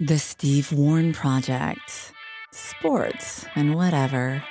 [0.00, 2.12] The Steve Warren Project.
[2.50, 4.42] Sports and whatever.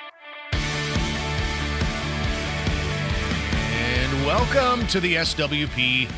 [3.70, 6.10] And welcome to the SWP.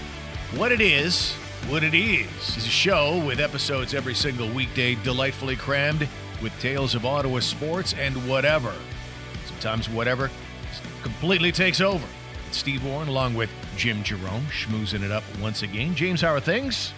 [0.57, 1.33] What it is,
[1.67, 6.07] what it is, is a show with episodes every single weekday, delightfully crammed
[6.41, 8.73] with tales of Ottawa sports and whatever.
[9.47, 10.31] Sometimes whatever
[11.03, 12.07] completely takes over.
[12.47, 15.97] It's Steve Warren along with Jim Jerome, schmoozing it up once again.
[15.97, 16.93] James, how are things?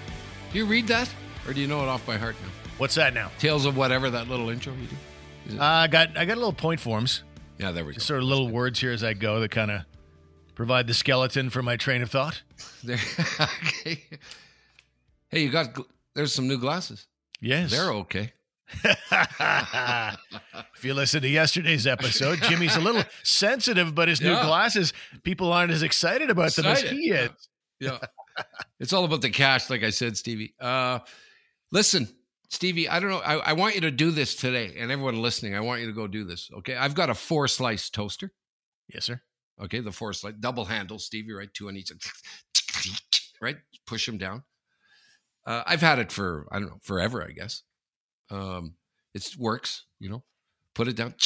[0.53, 1.09] Do you read that,
[1.49, 2.49] or do you know it off by heart now?
[2.79, 3.31] What's that now?
[3.39, 5.59] Tales of whatever that little intro you do.
[5.59, 7.25] Uh, I got I got a little point forms,
[7.59, 7.99] Yeah, there we go.
[7.99, 9.81] sort of little words here as I go that kind of
[10.55, 12.43] provide the skeleton for my train of thought.
[12.85, 12.99] There,
[13.41, 14.05] okay.
[15.31, 15.75] Hey, you got?
[15.75, 17.07] gl- There's some new glasses.
[17.41, 18.33] Yes, They're okay.
[18.85, 24.45] if you listen to yesterday's episode, Jimmy's a little sensitive, but his new Yeah.
[24.45, 24.93] glasses,
[25.23, 26.99] people aren't as excited about them as Excited.
[26.99, 27.31] he is.
[27.81, 27.99] Yeah,
[28.81, 30.55] it's all about the cash, like I said, Stevie.
[30.61, 30.99] Uh,
[31.73, 32.09] listen,
[32.51, 33.19] Stevie, I don't know.
[33.19, 35.93] I, I want you to do this today, and everyone listening, I want you to
[35.93, 36.51] go do this.
[36.59, 38.33] Okay, I've got a four slice toaster.
[38.93, 39.21] Yes, sir.
[39.63, 41.53] Okay, the four slice double handle, Stevie, right?
[41.53, 41.93] Two on each,
[43.41, 43.57] right?
[43.87, 44.45] Push them down.
[45.47, 47.63] Uh, I've had it for I don't know forever, I guess.
[48.31, 48.75] Um,
[49.15, 50.25] it works, you know.
[50.75, 51.15] Put it down.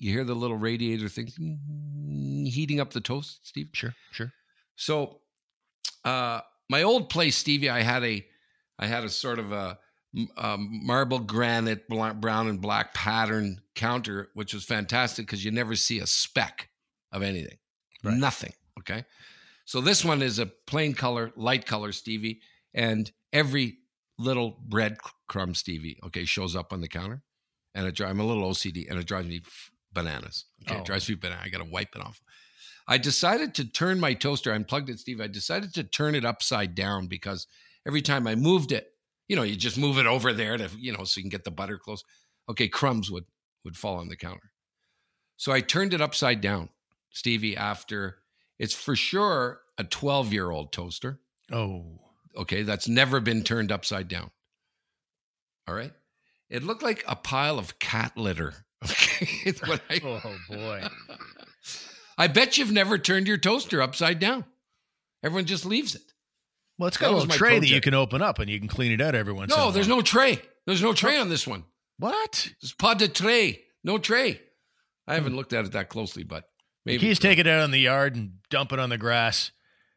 [0.00, 1.28] You hear the little radiator thing
[2.46, 3.68] heating up the toast, Steve.
[3.72, 4.32] Sure, sure.
[4.76, 5.20] So,
[6.04, 8.24] uh, my old place, Stevie, I had a,
[8.78, 9.78] I had a sort of a,
[10.36, 15.98] um, marble granite, brown and black pattern counter, which was fantastic because you never see
[15.98, 16.70] a speck
[17.12, 17.58] of anything,
[18.02, 18.16] Right.
[18.16, 18.52] nothing.
[18.80, 19.04] Okay,
[19.64, 22.40] so this one is a plain color, light color, Stevie,
[22.72, 23.78] and every
[24.18, 27.22] little bread crumb, Stevie, okay, shows up on the counter,
[27.74, 29.42] and it, I'm a little OCD, and it drives me
[29.92, 30.44] bananas.
[30.62, 30.80] Okay, Oh.
[30.80, 31.42] it drives me bananas.
[31.44, 32.20] I got to wipe it off.
[32.86, 34.52] I decided to turn my toaster.
[34.52, 35.20] I unplugged it, Steve.
[35.20, 37.46] I decided to turn it upside down because
[37.88, 38.92] every time I moved it,
[39.26, 41.44] you know, you just move it over there to, you know, so you can get
[41.44, 42.04] the butter close.
[42.48, 43.24] Okay, crumbs would
[43.64, 44.52] would fall on the counter.
[45.36, 46.68] So I turned it upside down,
[47.10, 47.56] Stevie.
[47.56, 48.18] After
[48.58, 51.18] it's for sure a twelve year old toaster.
[51.50, 51.84] Oh,
[52.36, 54.30] Okay, that's never been turned upside down.
[55.66, 55.92] All right,
[56.48, 58.54] it looked like a pile of cat litter.
[58.84, 59.52] Okay,
[59.90, 60.84] I- oh boy.
[62.18, 64.44] I bet you've never turned your toaster upside down.
[65.22, 66.02] Everyone just leaves it.
[66.78, 68.68] Well, it's got That a little tray that you can open up and you can
[68.68, 70.40] clean it out every once in a No, there's no tray.
[70.66, 71.64] There's no tray on this one.
[71.98, 72.52] What?
[72.62, 73.62] It's pas de tray.
[73.82, 74.40] No tray.
[75.06, 76.44] I haven't looked at it that closely, but
[76.88, 77.04] Maybe.
[77.04, 79.50] You just take it out in the yard and dump it on the grass.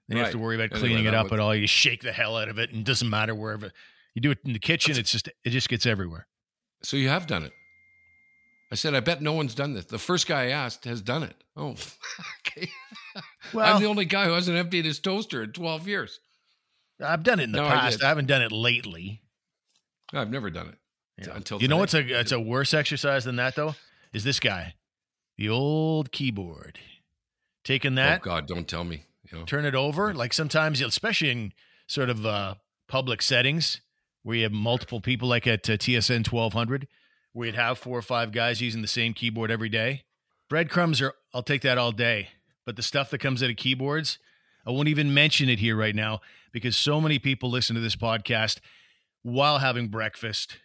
[0.09, 1.56] Then you have to worry about cleaning it up at all.
[1.56, 3.72] You shake the hell out of it, and it doesn't matter wherever
[4.14, 4.97] you do it in the kitchen.
[4.97, 6.28] It's just it just gets everywhere.
[6.84, 7.53] So you have done it.
[8.74, 9.86] I said, I bet no one's done this.
[9.86, 11.36] The first guy I asked has done it.
[11.56, 11.75] Oh,
[12.47, 12.70] okay.
[13.53, 16.20] Well, I'm the only guy who hasn't emptied his toaster in 12 years.
[17.02, 18.00] I've done it in the No, past.
[18.00, 18.06] did.
[18.06, 19.22] I, haven't done it lately.
[20.14, 20.78] I've never done it.
[21.28, 21.36] Yeah.
[21.36, 23.76] Until you know what's a it's a worse exercise than that though?
[24.14, 24.76] Is this guy,
[25.38, 26.80] the old keyboard,
[27.64, 28.22] taking that.
[28.22, 29.06] Oh, God, don't tell me.
[29.32, 30.14] You know, turn it over.
[30.14, 31.54] Like sometimes, especially in
[31.88, 32.56] sort of uh,
[32.88, 33.82] public settings
[34.24, 36.88] where you have multiple people, like at uh, TSN twelve hundred,
[37.34, 40.04] where you'd have four or five guys using the same keyboard every day.
[40.50, 42.30] Breadcrumbs are I'll take that all day,
[42.66, 44.18] but the stuff that comes out of keyboards,
[44.66, 47.96] I won't even mention it here right now because so many people listen to this
[47.96, 48.60] podcast
[49.24, 50.58] while having breakfast.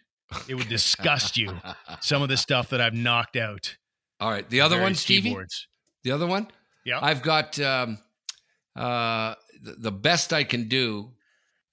[0.47, 1.53] It would disgust you.
[2.01, 3.77] Some of the stuff that I've knocked out.
[4.19, 4.47] All right.
[4.49, 5.29] The other one, Stevie?
[5.29, 5.67] Keyboards.
[6.03, 6.47] The other one?
[6.85, 6.99] Yeah.
[7.01, 7.97] I've got um,
[8.75, 11.11] uh, the, the best I can do,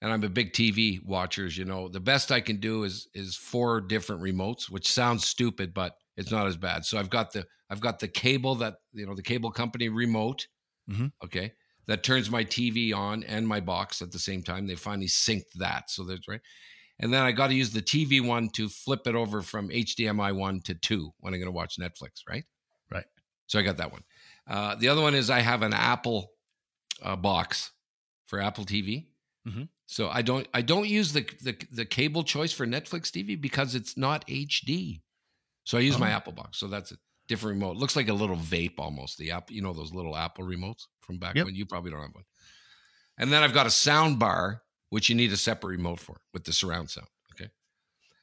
[0.01, 1.87] and I'm a big TV watcher, as you know.
[1.87, 6.31] The best I can do is is four different remotes, which sounds stupid, but it's
[6.31, 6.85] not as bad.
[6.85, 10.47] So I've got the I've got the cable that you know the cable company remote,
[10.89, 11.11] Mhm.
[11.23, 11.53] okay,
[11.87, 14.67] that turns my TV on and my box at the same time.
[14.67, 16.41] They finally synced that, so that's right.
[16.99, 20.33] And then I got to use the TV one to flip it over from HDMI
[20.35, 22.45] one to two when I'm going to watch Netflix, right?
[22.89, 23.03] Right.
[23.47, 24.03] So I got that one.
[24.47, 26.31] Uh, the other one is I have an Apple
[27.01, 27.71] uh, box
[28.27, 29.07] for Apple TV.
[29.47, 29.67] Mhm.
[29.87, 33.75] So I don't I don't use the, the the cable choice for Netflix TV because
[33.75, 35.01] it's not HD.
[35.65, 36.15] So I use my Oh.
[36.15, 36.57] Apple box.
[36.57, 36.95] So that's a
[37.27, 37.71] different remote.
[37.71, 39.17] It looks like a little vape almost.
[39.17, 41.45] The app, you know, those little Apple remotes from back Yep.
[41.45, 42.23] when you probably don't have one.
[43.17, 46.43] And then I've got a sound bar, which you need a separate remote for with
[46.43, 47.07] the surround sound.
[47.33, 47.49] Okay.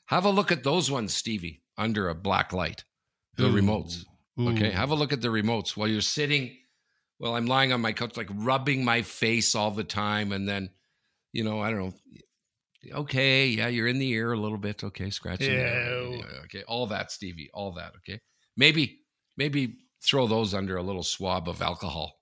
[0.06, 2.84] Have a look at those ones, Stevie, under a black light.
[3.37, 3.52] The Ooh.
[3.52, 4.04] remotes.
[4.38, 4.70] Okay.
[4.70, 6.56] Have a look at the remotes while you're sitting.
[7.19, 10.32] Well, I'm lying on my couch, like rubbing my face all the time.
[10.32, 10.70] And then,
[11.32, 11.94] you know, I don't know.
[13.00, 13.46] Okay.
[13.49, 13.69] Yeah.
[13.69, 14.82] You're in the ear a little bit.
[14.84, 15.10] Okay.
[15.10, 15.52] Scratching.
[15.52, 16.62] Yeah, Okay.
[16.64, 17.49] All that, Stevie.
[17.54, 17.93] All that.
[17.99, 18.20] Okay.
[18.56, 19.00] Maybe,
[19.37, 22.19] maybe throw those under a little swab of alcohol.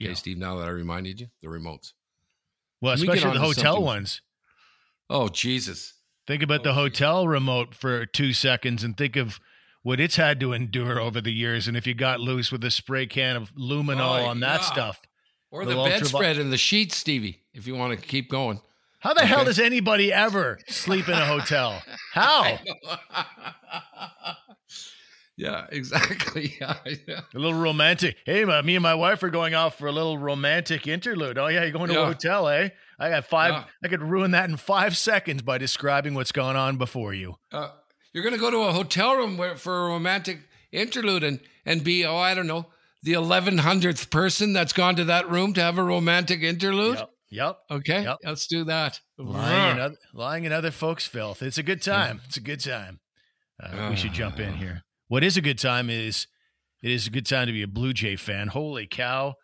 [0.00, 0.14] Okay, Yeah.
[0.14, 1.92] Steve, now that I reminded you, the remotes.
[2.80, 4.20] Well, Can we especially the hotel something- ones.
[5.08, 5.94] Oh, Jesus.
[6.26, 9.38] Think about the oh, hotel remote for two seconds and think of
[9.82, 11.68] what it's had to endure over the years.
[11.68, 14.66] And if you got loose with a spray can of luminol Oh, on that yeah.
[14.66, 15.00] stuff,
[15.52, 18.60] Or The the bedspread and the sheets, Stevie, if you want to keep going.
[18.98, 21.80] how the hell does anybody ever sleep in a hotel?
[22.12, 22.58] How?
[25.36, 26.54] yeah, exactly.
[26.60, 27.20] Yeah, yeah.
[27.34, 28.16] A little romantic.
[28.24, 31.38] Hey, ma- me and my wife are going off for a little romantic interlude.
[31.38, 32.70] Oh yeah, you're going to a hotel, eh?
[32.98, 33.52] I got five.
[33.52, 33.64] Yeah.
[33.84, 37.36] I could ruin that in five seconds by describing what's going on before you.
[37.52, 37.68] Uh,
[38.12, 40.38] you're going to go to a hotel room where, for a romantic
[40.72, 42.66] interlude and, and be, oh, I don't know,
[43.02, 46.96] the 1100th person that's gone to that room to have a romantic interlude?
[46.96, 47.10] Yep.
[47.28, 47.58] Yep.
[47.72, 48.18] Okay, Yep.
[48.24, 49.00] let's do that.
[49.18, 51.42] Lying in, other, lying in other folks' filth.
[51.42, 52.22] It's a good time.
[52.24, 53.00] It's a good time.
[53.62, 54.82] Uh, we should jump in here.
[55.08, 56.26] What is a good time is
[56.82, 58.48] it is a good time to be a Blue Jay fan.
[58.48, 59.34] Holy cow.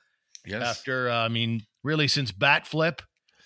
[0.47, 0.63] yes.
[0.63, 3.03] After, uh, I mean, really since Bat Flip,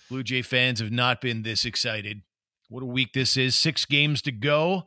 [0.09, 2.21] Blue Jay fans have not been this excited.
[2.69, 3.55] What a week this is.
[3.55, 4.83] Six games to go.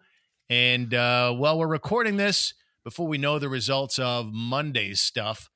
[0.49, 2.53] And uh, while we're recording this,
[2.85, 5.49] before we know the results of Monday's stuff,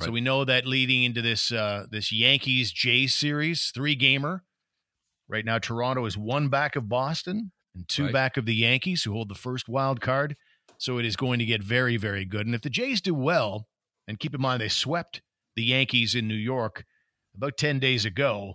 [0.00, 4.42] so we know that leading into this uh, this Yankees Jays series, three gamer.
[5.28, 8.12] Right now, Toronto is one back of Boston and two Right.
[8.12, 10.36] back of the Yankees, who hold the first wild card.
[10.82, 12.44] So it is going to get very, very good.
[12.44, 13.68] And if the Jays do well,
[14.08, 15.22] and keep in mind they swept
[15.54, 16.84] the Yankees in New York
[17.36, 18.54] about 10 days ago.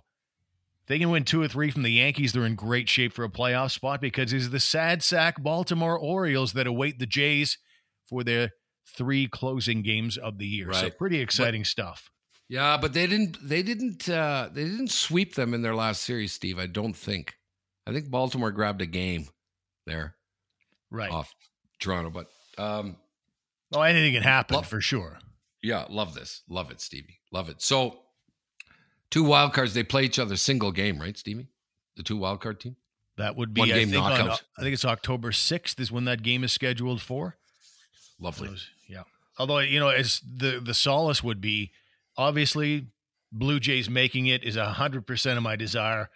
[0.88, 3.30] They can win two or three from the Yankees, they're in great shape for a
[3.30, 7.56] playoff spot because it's the sad sack Baltimore Orioles that await the Jays
[8.04, 8.50] for their
[8.86, 10.70] three closing games of the year.
[10.74, 12.10] So pretty exciting stuff.
[12.46, 13.38] Yeah, but they didn't.
[13.42, 14.06] They didn't.
[14.06, 16.58] Uh, they didn't sweep them in their last series, Steve.
[16.58, 17.36] I don't think.
[17.86, 19.28] I think Baltimore grabbed a game
[19.86, 20.16] there
[20.90, 21.10] Right.
[21.10, 21.34] off
[21.78, 22.28] Toronto, but
[22.62, 22.96] um,
[23.72, 25.18] Oh, anything can happen Well- for sure.
[25.62, 27.60] yeah, love this, love it, Stevie, love it.
[27.62, 28.00] So,
[29.10, 29.74] two wild cards.
[29.74, 31.48] They play each other single game, right, Stevie?
[31.96, 32.76] The two wild card team.
[33.16, 34.42] That would be, One I game think, on, knockout.
[34.56, 37.36] I think it's October 6th is when that game is scheduled for.
[38.20, 38.48] Lovely.
[38.48, 39.02] Those- yeah.
[39.38, 41.70] Although you know, as the the solace would be,
[42.16, 42.86] obviously,
[43.30, 46.10] Blue Jays making it is a hundred percent of my desire.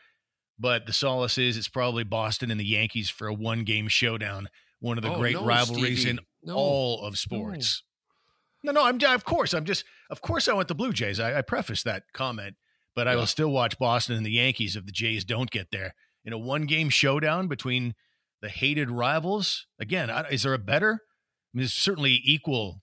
[0.59, 4.49] But the solace is it's probably Boston and the Yankees for a one game showdown,
[4.83, 6.11] one of the Oh, great no, rivalries Stevie.
[6.11, 6.55] in No.
[6.57, 7.83] all of sports.
[8.63, 8.73] No.
[8.73, 11.19] no, I'm of course I'm just of course I want the Blue Jays.
[11.19, 12.57] I, I preface that comment,
[12.95, 15.95] but I will still watch Boston and the Yankees if the Jays don't get there
[16.25, 17.95] in a one game showdown between
[18.43, 19.67] the hated rivals.
[19.81, 20.95] Again, is there a better?
[20.95, 22.83] I mean, there's certainly equal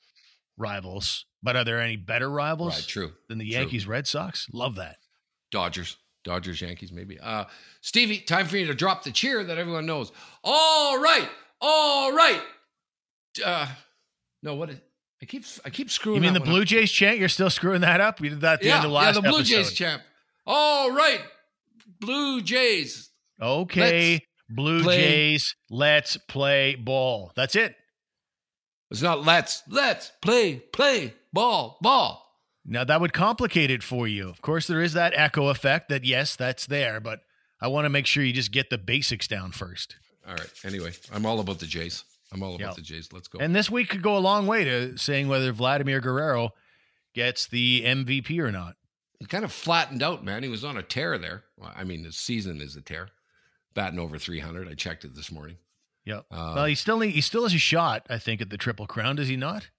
[0.58, 3.12] rivals, but are there any better rivals Right, true.
[3.28, 3.60] than the True.
[3.60, 4.48] Yankees Red Sox?
[4.52, 4.98] Love that.
[5.52, 7.20] Dodgers, Dodgers, Yankees, maybe.
[7.20, 7.46] Uh,
[7.82, 10.12] Stevie, time for you to drop the cheer that everyone knows.
[10.44, 11.30] All right,
[11.62, 12.42] all right.
[13.44, 13.68] Uh,
[14.44, 14.70] no, what?
[14.72, 14.78] Is,
[15.22, 16.16] I keep I keep screwing.
[16.18, 16.68] You mean the Blue up.
[16.68, 17.18] Jays chant?
[17.20, 18.20] You're still screwing that up?
[18.20, 19.56] We did that at the Yeah, end of last yeah, the Blue episode.
[19.56, 20.02] Jays chant.
[20.46, 21.22] All right,
[22.00, 23.10] Blue Jays.
[23.42, 27.32] Okay, Let's Blue play- Jays, let's play ball.
[27.36, 27.76] That's it.
[28.92, 32.26] It's not let's let's play play ball ball.
[32.66, 34.30] Now that would complicate it for you.
[34.30, 37.20] Of course, there is that echo effect that yes, that's there, but
[37.62, 39.96] I want to make sure you just get the basics down first.
[40.28, 40.50] All right.
[40.64, 42.04] Anyway, I'm all about the Jays.
[42.32, 42.74] I'm all about Yeah.
[42.76, 43.12] the Jays.
[43.12, 43.40] Let's go.
[43.40, 46.52] And this week could go a long way to saying whether Vladimir Guerrero
[47.16, 48.76] gets the MVP or not.
[49.20, 50.44] he kind of flattened out, man.
[50.44, 51.44] He was on a tear there.
[51.58, 53.10] Well, I mean, the season is a tear.
[53.74, 54.68] Batting over 300.
[54.70, 55.58] I checked it this morning.
[56.06, 56.26] Yep.
[56.32, 58.88] Uh, well, he still need, he still has a shot, I think, at the Triple
[58.88, 59.18] Crown.
[59.18, 59.70] Does he not?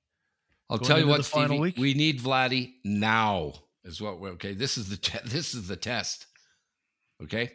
[0.69, 1.77] I'll going tell you what, Stevie, week?
[1.79, 3.55] we need Vladdy now.
[3.83, 4.53] Is what we're okay.
[4.53, 6.27] This is the te- this is the test.
[7.23, 7.51] Okay,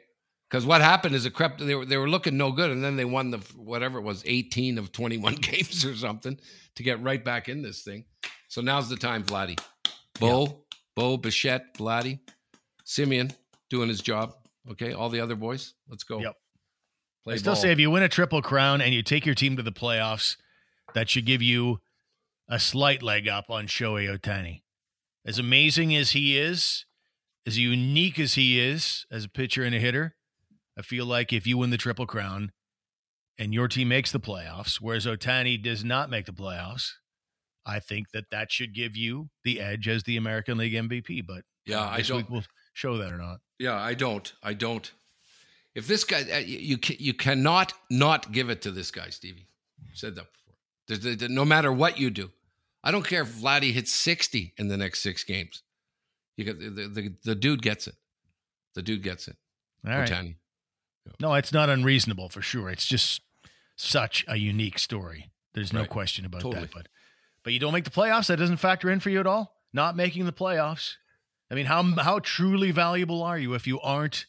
[0.56, 1.60] because what happened is it crept.
[1.60, 4.24] They were they were looking no good, and then they won the whatever it was,
[4.26, 6.40] eighteen of twenty one games or something
[6.76, 8.06] to get right back in this thing.
[8.48, 9.60] So now's the time, Vladdy.
[10.18, 10.64] Bo,
[10.96, 12.20] Bo, Bichette, Vladdy,
[12.86, 13.36] Semien
[13.70, 14.34] doing his job.
[14.72, 16.20] Okay, all the other boys, let's go.
[16.20, 16.36] Yep.
[17.26, 17.62] Play I still ball.
[17.62, 20.38] say if you win a Triple Crown and you take your team to the playoffs,
[20.94, 21.82] that should give you
[22.48, 24.62] a slight leg up on Shohei Ohtani.
[25.26, 26.86] As amazing as he is,
[27.46, 30.16] as unique as he is as a pitcher and a hitter,
[30.77, 32.51] I feel like if you win the Triple Crown
[33.38, 36.91] and your team makes the playoffs, whereas Ohtani does not make the playoffs,
[37.65, 41.25] I think that that should give you the edge as the American League MVP.
[41.25, 42.29] But yeah, I don't.
[42.29, 43.39] will show that or not.
[43.58, 44.32] Yeah, I don't.
[44.44, 44.91] I don't.
[45.74, 49.48] If this guy, uh, you you cannot not give it to this guy, Stevie.
[49.89, 50.53] I've said that before.
[50.88, 52.32] There's, there- there- no matter what you do,
[52.84, 55.63] I don't care if Vladdy hits sixty in the next six games.
[56.38, 57.96] You get the, the, the, the dude gets it.
[58.75, 59.38] The dude gets it.
[59.88, 60.08] All right.
[61.20, 62.70] No, it's not unreasonable for sure.
[62.70, 63.22] It's just
[63.76, 65.32] such a unique story.
[65.54, 65.90] There's no Right.
[65.90, 66.64] question about Totally.
[66.66, 66.74] that.
[66.74, 66.88] But
[67.44, 68.28] but you don't make the playoffs.
[68.28, 69.56] That doesn't factor in for you at all.
[69.72, 70.96] Not making the playoffs.
[71.52, 74.26] I mean, how how truly valuable are you if you aren't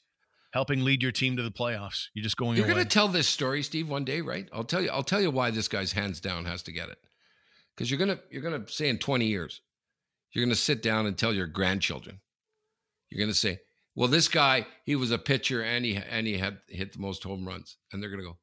[0.53, 2.09] helping lead your team to the playoffs.
[2.15, 4.49] You're just going You're going to tell this story, Steve, one day, right?
[4.55, 4.89] I'll tell you.
[4.91, 6.99] I'll tell you why this guy's hands down has to get it.
[7.75, 9.61] Because you're gonna you're gonna say in 20 years,
[10.33, 12.21] you're gonna sit down and tell your grandchildren.
[13.11, 13.61] You're gonna say,
[13.97, 17.25] "Well, this guy, he was a pitcher and he and he had hit the most
[17.25, 18.39] home runs," and they're gonna go,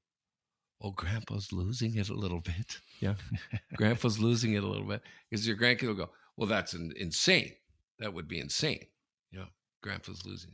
[0.82, 3.16] "Oh, Grandpa's losing it a little bit." Yeah,
[3.78, 7.54] Grandpa's losing it a little bit because your grandkid will go, "Well, that's in, insane.
[8.00, 8.88] That would be insane."
[9.32, 9.46] Yeah,
[9.82, 10.52] Grandpa's losing.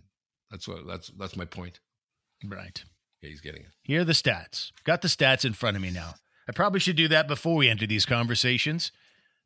[0.51, 1.79] That's what that's that's my point.
[2.45, 2.83] right.
[3.21, 3.71] Yeah, he's getting it.
[3.83, 4.71] Here are the stats.
[4.85, 6.13] Got the stats in front of me now.
[6.47, 8.91] I probably should do that before we enter these conversations.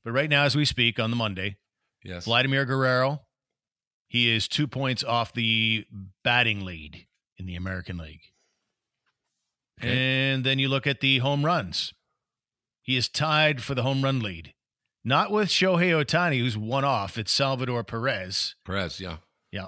[0.05, 1.57] But right now, as we speak on the Monday,
[2.03, 2.25] Yes.
[2.25, 3.21] Vladimir Guerrero,
[4.13, 5.87] he is two points off the
[6.23, 8.21] batting lead in the American League.
[9.81, 10.31] Okay.
[10.33, 11.95] And then you look at the home runs.
[12.83, 14.53] He is tied for the home run lead.
[15.03, 17.17] Not with Shohei Ohtani, who's one off.
[17.17, 18.53] It's Salvador Perez.
[18.63, 19.17] Perez, yeah.
[19.51, 19.65] Yeah.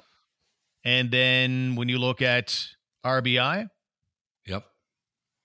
[0.84, 2.68] And then when you look at
[3.04, 3.68] RBI,
[4.46, 4.64] Yep.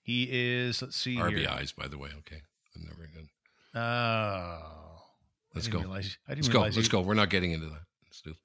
[0.03, 1.25] he is, let's see here.
[1.25, 2.09] RBIs, by the way.
[2.19, 2.41] Okay.
[2.75, 3.27] I'm never good.
[3.73, 4.99] Oh.
[5.55, 5.79] Let's go.
[5.79, 6.59] Realize, I didn't Let's go.
[6.59, 7.01] realize Let's go.
[7.01, 7.81] We're not getting into that.
[8.05, 8.35] Let's do.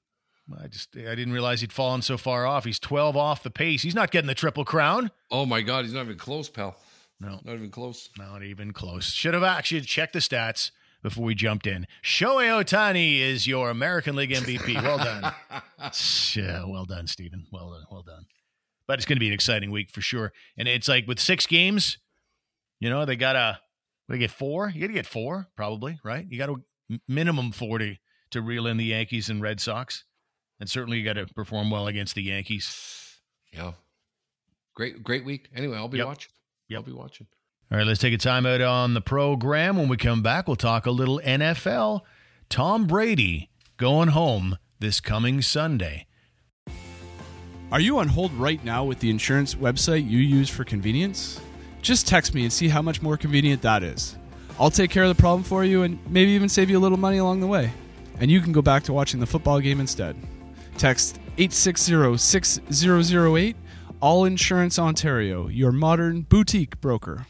[0.61, 2.63] I just I didn't realize he'd fallen so far off.
[2.65, 3.81] He's 12 off the pace.
[3.81, 5.11] He's not getting the triple crown.
[5.29, 6.77] Oh my God, he's not even close, pal.
[7.19, 8.09] No, Not even close.
[8.17, 9.11] not even close.
[9.11, 10.69] Should have actually checked the stats
[11.01, 11.87] before we jumped in.
[12.03, 14.81] Shohei Ohtani is your American League MVP.
[14.83, 15.33] Well done.
[16.35, 17.47] yeah, uh, well done, Stephen.
[17.51, 17.85] Well done.
[17.89, 18.25] Well done.
[18.87, 20.31] But it's going to be an exciting week for sure.
[20.57, 21.97] And it's like with six games,
[22.79, 23.59] you know, they got to
[24.07, 24.69] they get four.
[24.69, 26.25] You got to get four, probably, right?
[26.29, 27.99] You got to minimum 40
[28.31, 30.03] to reel in the Yankees and Red Sox.
[30.59, 33.17] And certainly you got to perform well against the Yankees.
[33.53, 33.73] Yeah.
[34.75, 35.49] Great, great week.
[35.55, 36.07] Anyway, I'll be Yep.
[36.07, 36.31] watching.
[36.69, 36.77] Yep.
[36.79, 37.27] I'll be watching.
[37.71, 39.77] All right, let's take a time out on the program.
[39.77, 42.01] When we come back, we'll talk a little NFL.
[42.49, 46.05] Tom Brady going home this coming Sunday.
[47.71, 51.41] Are you on hold right now with the insurance website you use for convenience?
[51.81, 54.15] Just text me and see how much more convenient that is.
[54.59, 56.97] I'll take care of the problem for you and maybe even save you a little
[56.97, 57.71] money along the way.
[58.19, 60.15] And you can go back to watching the football game instead.
[60.77, 63.55] Text 860-6008
[63.99, 67.25] All Insurance Ontario, your modern boutique broker.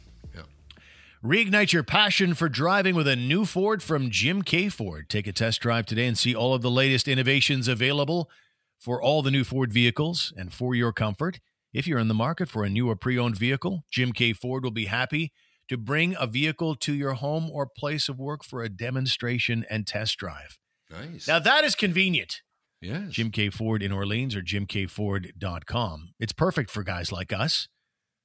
[1.24, 5.10] Reignite your passion for driving with a new Ford from Jim Keay Ford.
[5.10, 8.30] Take a test drive today and see all of the latest innovations available
[8.80, 11.39] for all the new Ford vehicles and for your comfort.
[11.74, 14.63] If you're in the market for a new or pre owned vehicle, Jim Keay Ford
[14.63, 15.34] will be happy
[15.70, 19.88] to bring a vehicle to your home or place of work for a demonstration and
[19.88, 20.60] test drive.
[20.92, 21.27] Nice.
[21.27, 22.42] Now, that is convenient.
[22.81, 23.12] Yes.
[23.12, 26.13] Jim Keay Ford in Orleans or jimkeayford.com.
[26.19, 27.67] It's perfect for guys like us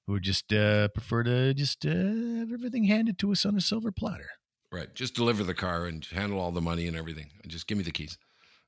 [0.07, 3.93] who just uh, prefer to just uh, have everything handed to us on a silver
[3.93, 4.31] platter.
[4.71, 4.93] Right.
[4.95, 7.31] Just deliver the car and handle all the money and everything.
[7.43, 8.19] And just give me the keys.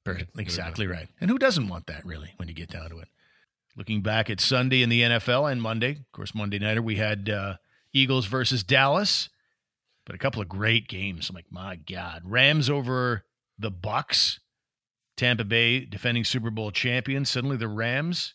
[0.04, 0.38] Perfect.
[0.38, 1.08] Exactly right.
[1.20, 3.08] And who doesn't want that, really, when you get down to it?
[3.76, 7.28] Looking back at Sunday in the NFL and Monday, of course, Monday nighter, we had
[7.30, 7.54] uh,
[7.92, 9.30] Eagles versus Dallas,
[10.04, 11.28] but a couple of great games.
[11.30, 12.22] I'm like, my God.
[12.24, 13.24] Rams over
[13.58, 14.40] the Bucs,
[15.16, 17.30] Tampa Bay defending Super Bowl champions.
[17.30, 18.34] Suddenly the Rams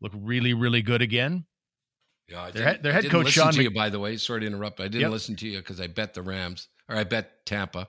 [0.00, 1.46] look really, really good again.
[2.28, 4.00] Yeah, I Their head- their I head didn't coach, Sean to Mc- you, by the
[4.00, 4.16] way.
[4.16, 4.80] Sorry to interrupt.
[4.80, 5.10] I didn't Yep.
[5.12, 7.88] listen to you because I bet the Rams or I bet Tampa,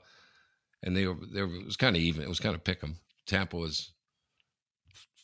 [0.84, 2.22] and they were it was kind of even.
[2.22, 3.00] It was kind of pick 'em.
[3.26, 3.92] Tampa was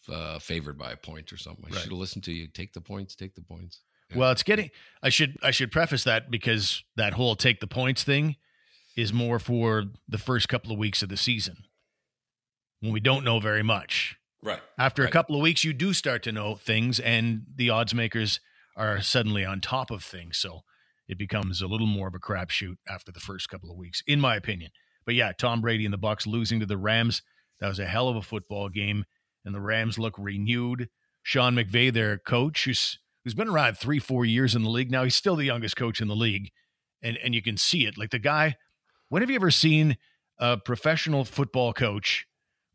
[0.10, 1.64] uh, favored by a point or something.
[1.66, 1.82] I Right.
[1.82, 2.48] should have listened to you.
[2.48, 3.16] Take the points.
[3.16, 3.82] Take the points.
[4.10, 4.18] Yeah.
[4.18, 4.70] Well, it's getting.
[5.02, 8.36] I should I should preface that because that whole take the points thing
[8.98, 11.56] is more for the first couple of weeks of the season
[12.84, 14.18] when we don't know very much.
[14.44, 14.60] right.
[14.78, 18.42] After a couple of weeks, you do start to know things, and the odds makers
[18.76, 20.38] are suddenly on top of things.
[20.38, 20.64] So
[21.08, 24.20] it becomes a little more of a crapshoot after the first couple of weeks, in
[24.20, 24.72] my opinion.
[25.06, 27.22] But yeah, Tom Brady and the Bucs losing to the Rams.
[27.62, 29.06] That was a hell of a football game,
[29.46, 30.90] and the Rams look renewed.
[31.22, 35.06] Sean McVay, their coach, who's who's been around three, four years in the league now.
[35.06, 36.52] He's still the youngest coach in the league,
[37.02, 37.98] and and you can see it.
[37.98, 38.58] Like the guy.
[39.08, 39.96] When have you ever seen
[40.38, 42.26] a professional football coach?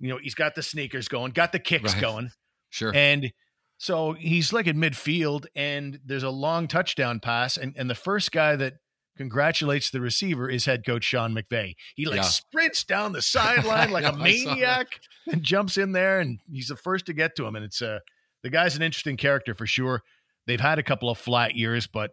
[0.01, 2.01] You know, he's got the sneakers going, got the kicks Right.
[2.03, 2.31] going,
[2.71, 2.93] Sure.
[2.95, 3.33] and
[3.79, 8.33] so he's like at midfield, and there's a long touchdown pass, and, and the first
[8.33, 8.75] guy that
[9.17, 11.75] congratulates the receiver is head coach Sean McVay.
[11.97, 12.23] He like Yeah.
[12.23, 15.01] sprints down the sideline like a know, maniac
[15.31, 17.57] and jumps in there, and he's the first to get to him.
[17.57, 17.99] And it's uh,
[18.43, 20.03] the guy's an interesting character for sure.
[20.47, 22.13] They've had a couple of flat years, but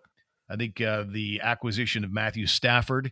[0.50, 3.12] I think uh, the acquisition of Matthew Stafford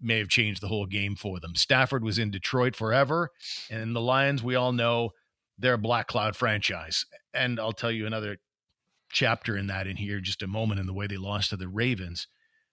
[0.00, 1.54] may have changed the whole game for them.
[1.54, 3.30] Stafford was in Detroit forever,
[3.70, 5.10] and the Lions, we all know,
[5.58, 7.04] they're a black cloud franchise.
[7.32, 8.38] And I'll tell you another
[9.10, 11.68] chapter in that in here just a moment in the way they lost to the
[11.68, 12.26] Ravens.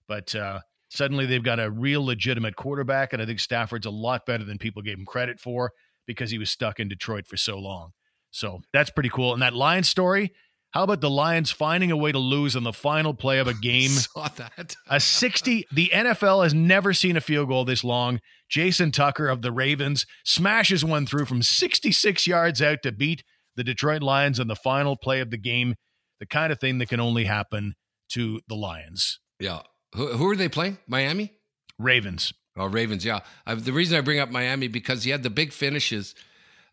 [0.07, 4.25] But uh, suddenly they've got a real legitimate quarterback, and I think Stafford's a lot
[4.25, 5.71] better than people gave him credit for
[6.07, 7.91] because he was stuck in Detroit for so long.
[8.31, 9.33] So that's pretty cool.
[9.33, 10.33] And that Lions story,
[10.71, 13.53] How about the Lions finding a way to lose on the final play of a
[13.61, 13.89] game?
[13.89, 14.75] Saw that.
[14.89, 18.19] A 60, the NFL has never seen a field goal this long.
[18.49, 23.23] Jason Tucker of the Ravens smashes one through from 66 yards out to beat
[23.55, 25.75] the Detroit Lions on the final play of the game.
[26.19, 27.73] The kind of thing that can only happen
[28.13, 29.19] to the Lions.
[29.39, 29.61] Yeah.
[29.95, 30.77] Who, who are they playing?
[30.87, 31.33] Miami?
[31.79, 32.33] Ravens.
[32.57, 33.03] Oh, Ravens.
[33.03, 33.19] Yeah.
[33.45, 36.15] I, the reason I bring up Miami because he had the big finishes.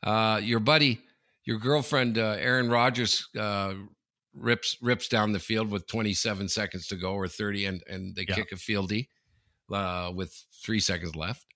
[0.02, 1.00] Uh, your buddy,
[1.48, 3.72] your girlfriend, uh, Aaron Rodgers, uh,
[4.34, 8.26] rips rips down the field with 27 seconds to go or 30, and and they
[8.28, 8.34] Yeah.
[8.34, 9.08] kick a fieldy
[9.72, 11.46] uh, with three seconds left.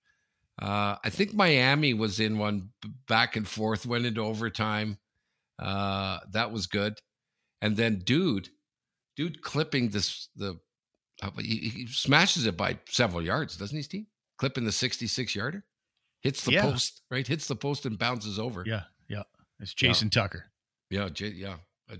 [0.59, 2.69] Uh, I think Miami was in one
[3.07, 4.97] back and forth, went into overtime.
[5.59, 6.99] Uh, that was good.
[7.61, 8.49] And then, dude,
[9.15, 10.59] dude, clipping this the
[11.39, 14.07] he, he smashes it by several yards, doesn't he, Steve?
[14.37, 15.63] Clipping the 66 yarder,
[16.21, 16.63] hits the Yeah.
[16.63, 17.27] post, right?
[17.27, 18.63] Hits the post and bounces over.
[18.65, 19.23] Yeah, yeah.
[19.63, 20.45] It's Jason Tucker.
[20.89, 21.55] yeah, J- yeah.
[21.91, 21.95] Uh,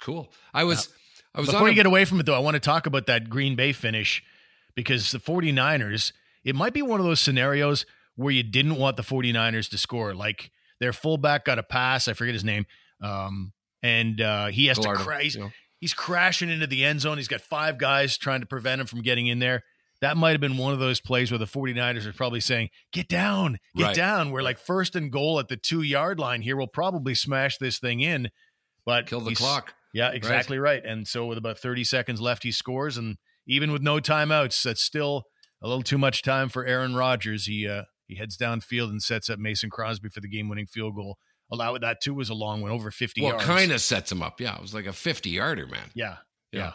[0.00, 0.32] cool.
[0.52, 0.88] I was,
[1.34, 3.06] I was Before you a- get away from it, though, I want to talk about
[3.06, 4.22] that Green Bay finish
[4.74, 6.12] because the 49ers,
[6.44, 7.86] it might be one of those scenarios
[8.16, 10.14] where you didn't want the 49ers to score.
[10.14, 12.66] Like their fullback got a pass, I forget his name,
[13.00, 15.34] um, and uh, he has Gallardo, to crash.
[15.34, 15.50] you know.
[15.80, 17.18] He's crashing into the end zone.
[17.18, 19.62] He's got five guys trying to prevent him from getting in there.
[20.02, 23.08] That might have been one of those plays where the 49ers are probably saying, Get
[23.08, 23.96] down, get Right.
[23.96, 24.30] down.
[24.30, 26.56] We're like first and goal at the two yard line here.
[26.56, 28.28] We'll probably smash this thing in.
[28.84, 29.74] But kill the clock.
[29.94, 30.84] yeah, exactly right.
[30.84, 32.96] And so with about 30 seconds left, he scores.
[32.96, 35.24] And even with no timeouts, that's still
[35.62, 37.46] a little too much time for Aaron Rodgers.
[37.46, 40.94] He uh, he heads downfield and sets up Mason Crosby for the game winning field
[40.94, 41.16] goal.
[41.50, 43.44] Allow that too was a long one, over 50 Well, yards.
[43.44, 44.40] kind of sets him up.
[44.40, 45.90] Yeah, it was like a 50 yarder, man.
[45.94, 46.16] Yeah.
[46.52, 46.74] Yeah.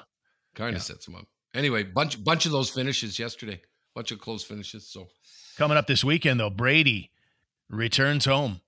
[0.56, 0.78] Kind Yeah.
[0.78, 1.28] of sets him up.
[1.54, 3.62] Anyway, bunch bunch of those finishes yesterday.
[3.94, 4.88] Bunch of close finishes.
[4.88, 5.10] So
[5.58, 7.12] Coming up this weekend, though, Brady
[7.70, 8.62] returns home.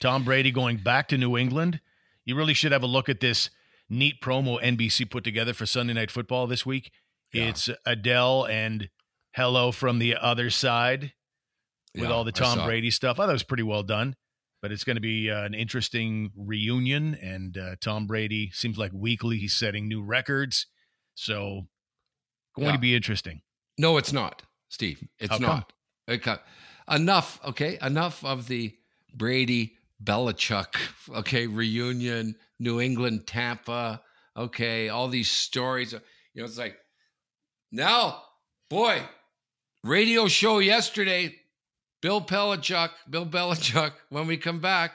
[0.00, 1.80] Tom Brady going back to New England.
[2.24, 3.50] You really should have a look at this
[3.88, 6.92] neat promo NBC put together for Sunday Night Football this week.
[7.32, 7.44] Yeah.
[7.44, 8.90] It's Adele and
[9.32, 11.12] Hello from the Other Side
[11.94, 12.64] with yeah, all the Tom.
[12.64, 13.18] Brady stuff.
[13.18, 14.14] I thought it was pretty well done,
[14.62, 17.14] but it's going to be uh, an interesting reunion.
[17.20, 20.66] And uh, Tom Brady seems like weekly he's setting new records.
[21.14, 21.62] So
[22.54, 22.72] going Yeah.
[22.72, 23.42] to be interesting.
[23.78, 25.02] No, it's not, Steve.
[25.18, 25.72] It's How not.
[26.08, 26.36] Okay.
[26.90, 27.40] Enough.
[27.44, 27.78] Okay.
[27.82, 28.76] Enough of the
[29.14, 30.74] Brady Belichick.
[31.08, 34.02] Okay, reunion, New England, Tampa.
[34.36, 35.92] Okay, all these stories.
[35.92, 36.00] You
[36.36, 36.76] know, it's like
[37.72, 38.22] now,
[38.68, 39.02] boy,
[39.82, 41.36] radio show yesterday.
[42.02, 42.90] Bill Belichick.
[43.08, 43.92] Bill Belichick.
[44.10, 44.92] When we come back,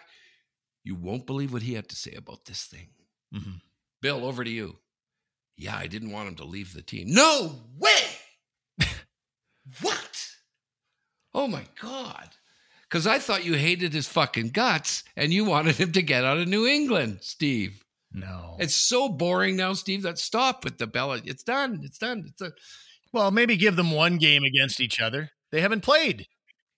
[0.84, 2.90] you won't believe what he had to say about this thing.
[3.34, 3.62] Mhm.
[4.02, 4.78] Bill, over to you.
[5.60, 7.08] Yeah, I didn't want him to leave the team.
[7.10, 8.80] No way.
[9.82, 10.28] what?
[11.34, 12.30] Oh my God.
[12.90, 16.38] Because I thought you hated his fucking guts and you wanted him to get out
[16.38, 17.84] of New England, Steve.
[18.14, 18.56] No.
[18.58, 21.20] It's so boring now, Steve, that stop with the Bella.
[21.26, 21.82] It's done.
[21.84, 22.24] It's done.
[22.26, 22.54] It's done.
[23.12, 25.30] Well, maybe give them one game against each other.
[25.52, 26.26] They haven't played.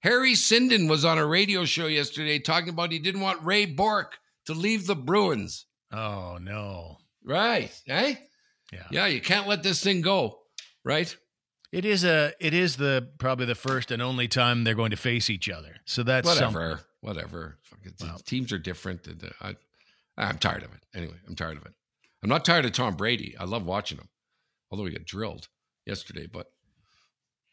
[0.02, 4.18] Harry Sinden was on a radio show yesterday talking about he didn't want Ray Bourque
[4.48, 5.68] to leave the Bruins.
[5.92, 6.98] Oh no.
[7.24, 7.72] Right.
[7.88, 8.16] Eh?
[8.72, 8.88] Yeah.
[8.92, 10.40] Yeah, you can't let this thing go.
[10.84, 11.16] Right?
[11.72, 14.98] It is a it is the probably the first and only time they're going to
[14.98, 15.78] face each other.
[15.86, 16.86] So that's whatever, something.
[17.02, 17.58] whatever.
[18.02, 18.20] Well.
[18.26, 19.08] Teams are different.
[19.08, 19.56] and, uh, I,
[20.18, 20.82] I'm tired of it.
[20.94, 21.74] Anyway, I'm tired of it.
[22.22, 23.36] I'm not tired of Tom Brady.
[23.40, 24.10] I love watching him,
[24.70, 25.48] although he got drilled
[25.86, 26.28] yesterday.
[26.28, 26.48] But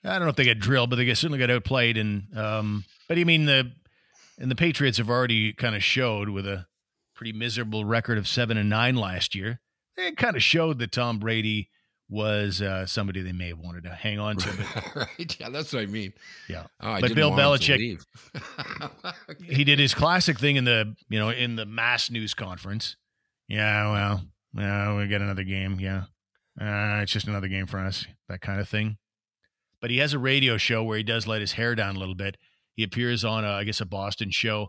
[0.04, 1.96] I don't know if they get drilled, but they get, certainly got outplayed.
[1.96, 3.72] And um, but I mean the
[4.38, 6.66] and the Patriots have already kind of showed with a
[7.14, 9.60] pretty miserable record of seven and nine last year.
[9.98, 11.70] It kind of showed that Tom Brady
[12.08, 14.48] was uh, somebody they may have wanted to hang on to.
[14.56, 16.12] But right, yeah, that's what I mean.
[16.48, 16.64] Yeah.
[16.80, 18.06] Oh, But Bill want him to Belichick- leave.
[19.56, 22.96] he did his classic thing in the you know in the mass news conference.
[23.48, 25.78] Yeah, well, yeah, we get another game.
[25.80, 26.04] Yeah,
[26.60, 28.06] uh, it's just another game for us.
[28.28, 28.96] That kind of thing.
[29.80, 32.14] But he has a radio show where he does let his hair down a little
[32.16, 32.36] bit.
[32.74, 34.68] He appears on, a, I guess, a Boston show,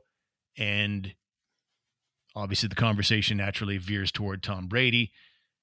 [0.58, 1.14] and
[2.36, 5.12] obviously the conversation naturally veers toward Tom Brady.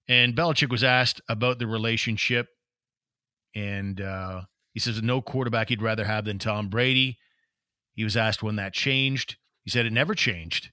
[0.09, 2.46] And Belichick was asked about the relationship,
[3.55, 7.18] and uh, he says no quarterback he'd rather have than Tom Brady.
[7.94, 9.37] He was asked when that changed.
[9.64, 10.70] He said it never changed.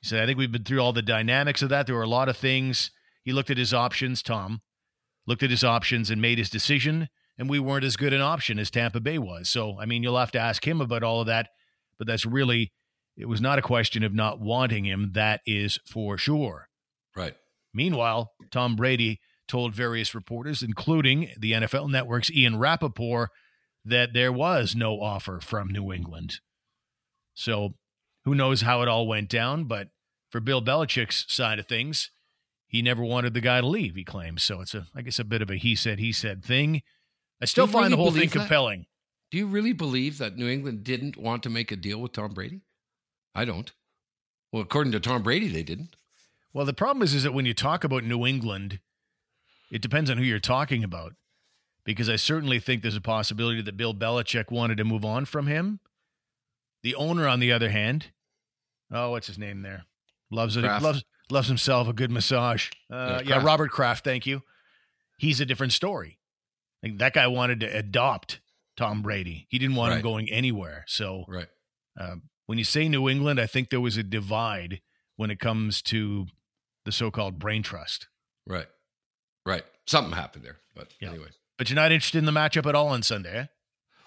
[0.00, 1.86] He said, I think we've been through all the dynamics of that.
[1.86, 2.90] There were a lot of things.
[3.22, 4.62] He looked at his options, Tom,
[5.26, 8.58] looked at his options and made his decision, and we weren't as good an option
[8.58, 9.48] as Tampa Bay was.
[9.50, 11.50] So, I mean, you'll have to ask him about all of that,
[11.98, 12.72] but that's really,
[13.20, 15.12] it was not a question of not wanting him.
[15.14, 16.68] That is for sure.
[17.14, 17.34] right.
[17.72, 23.30] Meanwhile, Tom Brady told various reporters, including the NFL Network's Ian Rapoport,
[23.84, 26.40] that there was no offer from New England.
[27.34, 27.74] So
[28.24, 29.88] who knows how it all went down, but
[30.30, 32.10] for Bill Belichick's side of things,
[32.66, 33.94] he never wanted the guy to leave.
[33.94, 34.60] He claims so.
[34.60, 36.82] It's a, I guess, a bit of a he said he said thing.
[37.40, 38.38] I still find really the whole thing that?
[38.38, 38.86] compelling.
[39.30, 42.32] Do you really believe that New England didn't want to make a deal with Tom
[42.32, 42.62] Brady?
[43.34, 43.72] I don't.
[44.52, 45.96] Well, according to Tom Brady, they didn't.
[46.52, 48.80] Well, the problem is, is that when you talk about New England,
[49.70, 51.14] it depends on who you're talking about.
[51.84, 55.46] Because I certainly think there's a possibility that Bill Belichick wanted to move on from
[55.46, 55.80] him.
[56.82, 58.08] The owner, on the other hand,
[58.92, 59.84] oh, what's his name there?
[60.30, 60.62] Loves it.
[60.62, 60.82] Kraft.
[60.84, 62.70] Loves loves himself a good massage.
[62.92, 64.04] Uh, Yeah, yeah, Robert Kraft.
[64.04, 64.42] Thank you.
[65.18, 66.18] He's a different story.
[66.82, 68.40] Like, that guy wanted to adopt
[68.76, 69.46] Tom Brady.
[69.48, 70.84] He didn't want him going anywhere.
[70.88, 71.48] So Right.
[71.98, 74.80] um, when you say New England, I think there was a divide
[75.14, 76.26] when it comes to
[76.84, 78.08] the so-called brain trust.
[78.44, 78.66] Right.
[79.46, 79.62] Right.
[79.86, 80.56] Something happened there.
[80.74, 81.10] But Yeah.
[81.10, 81.28] anyway.
[81.58, 83.46] But you're not interested in the matchup at all on Sunday, eh?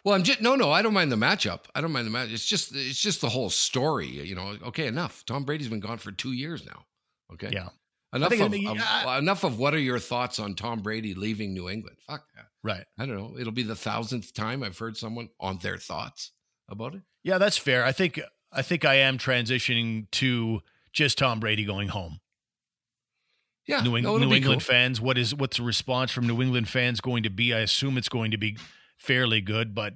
[0.04, 0.74] Well, I'm just no, no.
[0.74, 1.62] I don't mind the matchup.
[1.74, 2.32] I don't mind the match.
[2.34, 4.08] It's just, it's just the whole story.
[4.08, 4.58] You know.
[4.66, 5.24] Okay, enough.
[5.26, 6.84] Tom Brady's been gone for two years now.
[7.32, 7.50] Okay.
[7.54, 7.70] Yeah.
[8.14, 11.96] Enough of, of- enough of what are your thoughts on Tom Brady leaving New England?
[12.06, 12.26] Fuck.
[12.36, 12.48] that.
[12.62, 12.84] Right.
[13.00, 13.40] I don't know.
[13.40, 16.33] It'll be the thousandth time I've heard someone on their thoughts
[16.70, 17.02] about it.
[17.24, 17.84] Yeah, that's fair.
[17.86, 18.20] I think
[18.52, 22.20] I think I am transitioning to just Tom Brady going home.
[23.68, 23.82] Yeah.
[23.82, 24.74] New, Eng- no, New England cool.
[24.74, 27.54] fans, what is what's the response from New England fans going to be?
[27.54, 28.58] I assume it's going to be
[28.98, 29.94] fairly good, but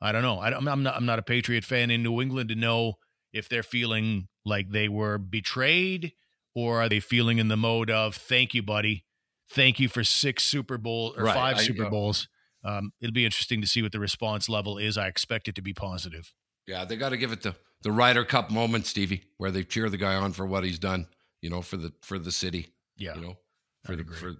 [0.00, 0.38] I don't know.
[0.38, 2.94] I, don't- I'm not I'm not a Patriot fan in New England to know
[3.32, 6.12] if they're feeling like they were betrayed
[6.54, 9.04] or are they feeling in the mode of thank you, buddy,
[9.50, 12.28] thank you for six Super Bowl or Right, five I- Super uh, Bowls.
[12.64, 14.96] Um, it'll be interesting to see what the response level is.
[14.96, 16.32] I expect it to be positive.
[16.66, 19.90] Yeah, they got to give it the the Ryder Cup moment, Stevie, where they cheer
[19.90, 21.06] the guy on for what he's done.
[21.40, 22.68] You know, for the for the city.
[22.96, 23.16] Yeah.
[23.16, 23.36] You know,
[23.84, 24.34] for the for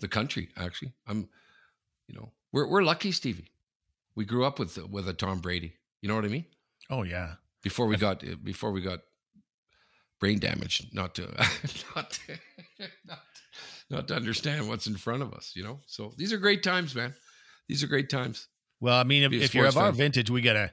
[0.00, 0.48] the country.
[0.56, 1.28] Actually, I'm.
[2.08, 3.50] You know, we're we're lucky, Stevie.
[4.14, 5.74] We grew up with with a Tom Brady.
[6.00, 6.46] You know what I mean?
[6.88, 7.34] Oh yeah.
[7.62, 9.00] Before we got before we got
[10.20, 11.22] brain damage, not to
[11.96, 12.38] not to,
[13.06, 13.18] not,
[13.90, 15.52] not to understand what's in front of us.
[15.56, 17.14] You know, so these are great times, man.
[17.68, 18.48] These are great times.
[18.80, 20.72] Well, I mean, if, if you're of sports our vintage, we gotta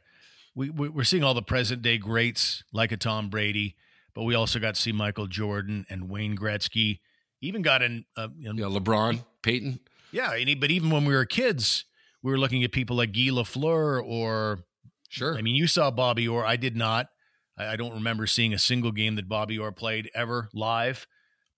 [0.56, 3.76] we, we we're seeing all the present day greats like a Tom Brady,
[4.14, 7.00] but we also got to see Michael Jordan and Wayne Gretzky.
[7.42, 9.80] Even got in, uh, know, Yeah, LeBron, Peyton.
[10.12, 10.32] yeah.
[10.34, 11.84] and he- but even when we were kids,
[12.22, 14.64] we were looking at people like Guy Lafleur, or
[15.10, 15.38] Sure.
[15.38, 16.46] I mean, you saw Bobby Orr.
[16.46, 17.10] I did not.
[17.58, 21.06] I, I don't remember seeing a single game that Bobby Orr played ever live,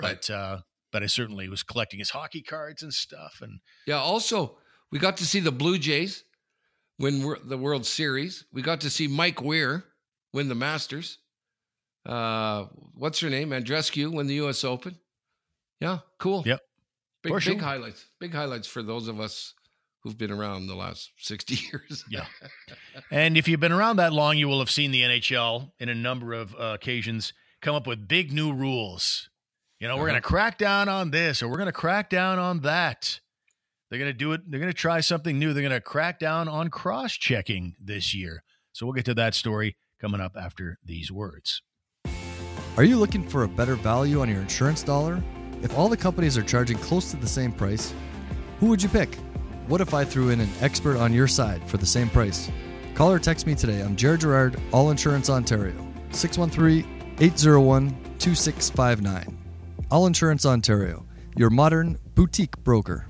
[0.02, 0.18] Right.
[0.28, 3.40] but uh, but I certainly was collecting his hockey cards and stuff.
[3.42, 3.98] And Yeah.
[4.00, 4.58] Also,
[4.96, 6.24] we got to see the Blue Jays
[7.00, 8.46] win the World Series.
[8.54, 9.84] We got to see Mike Weir
[10.32, 11.18] win the Masters.
[12.06, 13.50] Uh, what's her name?
[13.50, 14.64] Andreescu win the U.S.
[14.64, 14.96] Open.
[15.82, 16.44] Yeah, cool.
[16.46, 16.62] Yep.
[17.24, 18.06] Big, For big highlights.
[18.22, 19.54] Big highlights for those of us
[20.02, 22.06] who've been around the last sixty years.
[22.10, 22.28] Yeah.
[23.12, 25.96] And if you've been around that long, you will have seen the NHL in a
[25.96, 29.30] number of uh, occasions come up with big new rules.
[29.82, 30.12] You know, we're Uh-huh.
[30.12, 33.20] going to crack down on this or we're going to crack down on that.
[33.90, 34.42] They're going to do it.
[34.50, 35.54] They're going to try something new.
[35.54, 38.44] They're going to crack down on cross checking this year.
[38.74, 41.62] So we'll get to that story coming up after these words.
[42.78, 45.24] Are you looking for a better value on your insurance dollar?
[45.62, 47.94] If all the companies are charging close to the same price,
[48.60, 49.16] who would you pick?
[49.68, 52.52] What if I threw in an expert on your side for the same price?
[52.94, 53.82] Call or text me today.
[53.82, 55.74] I'm Jared Gerard, All Insurance Ontario,
[56.12, 59.38] 613 801 2659.
[59.90, 61.06] All Insurance Ontario,
[61.38, 63.08] your modern boutique broker.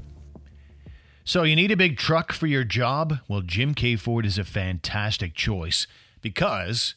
[1.28, 3.18] So you need a big truck for your job?
[3.28, 5.88] Well, Jim Keay Ford is a fantastic choice
[6.22, 6.94] because,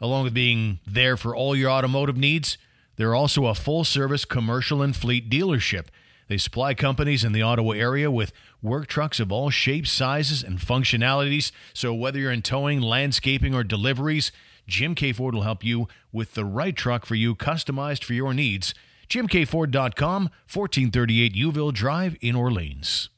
[0.00, 2.56] along with being there for all your automotive needs,
[2.96, 5.88] they're also a full service commercial and fleet dealership.
[6.28, 10.58] They supply companies in the Ottawa area with work trucks of all shapes, sizes, and
[10.58, 11.52] functionalities.
[11.74, 14.32] So whether you're in towing, landscaping, or deliveries,
[14.66, 18.32] Jim Keay Ford will help you with the right truck for you, customized for your
[18.32, 18.72] needs.
[19.10, 23.10] JimKeayFord.com, 1438 Youville Drive in Orleans.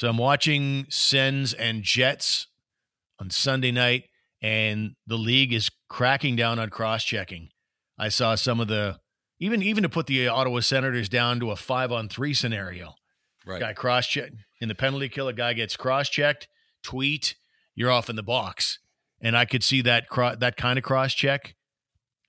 [0.00, 2.46] So I'm watching Sens and Jets
[3.18, 4.04] on Sunday night,
[4.40, 7.50] and the league is cracking down on cross checking.
[7.98, 8.98] I saw some of the
[9.40, 12.94] even even to put the Ottawa Senators down to a five on three scenario.
[13.44, 13.60] Right.
[13.60, 16.48] Guy cross check in the penalty kill, a guy gets cross checked,
[16.82, 17.34] tweet,
[17.74, 18.78] you're off in the box.
[19.20, 21.56] And I could see that cro- that kind of cross check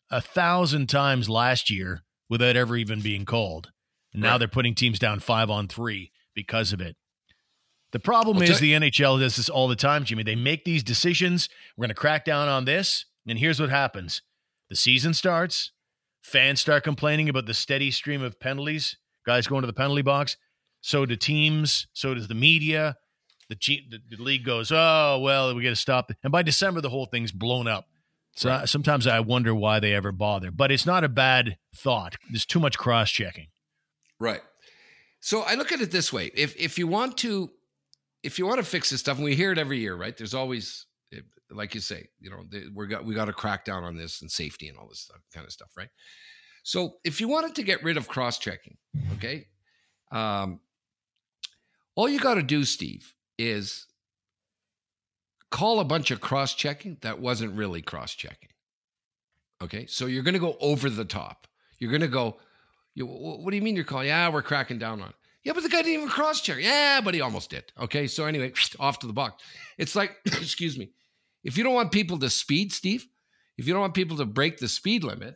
[0.10, 3.72] a thousand times last year without ever even being called.
[4.12, 4.40] And now Right.
[4.40, 6.98] they're putting teams down five on three because of it.
[7.92, 10.24] The problem I'll is the NHL does this all the time, Jimmy.
[10.24, 11.50] They make these decisions.
[11.76, 13.06] We're going to crack down on this.
[13.28, 14.22] And here's what happens
[14.70, 15.72] the season starts.
[16.24, 20.38] Fans start complaining about the steady stream of penalties, guys going to the penalty box.
[20.82, 21.88] So do teams.
[21.94, 22.96] So does the media.
[23.50, 23.56] The,
[23.90, 26.10] the, the league goes, oh, well, we got to stop.
[26.24, 27.86] And by December, the whole thing's blown up.
[28.36, 28.70] So Right.
[28.70, 32.16] sometimes I wonder why they ever bother, but it's not a bad thought.
[32.30, 33.48] There's too much cross checking.
[34.20, 34.40] Right.
[35.20, 37.52] So I look at it this way: if if you want to,
[38.24, 40.16] if you want to fix this stuff, and we hear it every year, right?
[40.16, 43.84] There's always, eh, like you say, you know, we're got we got to crack down
[43.84, 45.90] on this and safety and all this stuff, kind of stuff, right?
[46.64, 48.78] So if you wanted to get rid of cross checking,
[49.14, 49.48] okay,
[50.12, 50.60] um,
[51.96, 53.88] all you got to do, Steve, is
[55.50, 58.50] call a bunch of cross checking that wasn't really cross checking.
[59.62, 61.48] Okay, so you're going to go over the top.
[61.80, 62.38] You're going to go.
[62.96, 64.08] You, what do you mean you're calling?
[64.08, 65.16] Yeah, we're cracking down on it.
[65.44, 66.58] Yeah, but the guy didn't even cross check.
[66.60, 67.64] Yeah, but he almost did.
[67.80, 69.44] Okay, so anyway, off to the box.
[69.78, 70.92] It's like, excuse me,
[71.44, 73.08] if you don't want people to speed, Steve,
[73.58, 75.36] if you don't want people to break the speed limit,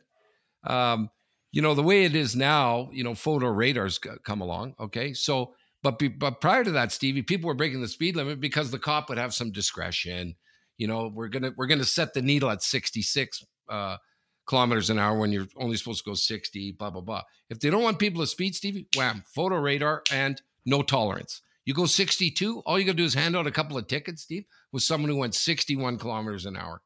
[0.65, 1.09] um,
[1.51, 2.89] you know the way it is now.
[2.91, 4.75] You know, photo radars come along.
[4.79, 8.41] Okay, so but be, but prior to that, Stevie, people were breaking the speed limit
[8.41, 10.35] because the cop would have some discretion.
[10.77, 13.43] You know, we're gonna we're gonna set the needle at sixty six.
[13.69, 13.97] Uh,
[14.45, 17.23] kilometers an hour when you're only supposed to go 60, blah, blah, blah.
[17.49, 21.41] If they don't want people to speed, Stevie, wham, photo radar and no tolerance.
[21.65, 24.21] You go 62, all you got to do is hand out a couple of tickets,
[24.21, 26.81] Steve, with someone who went 61 kilometers an hour.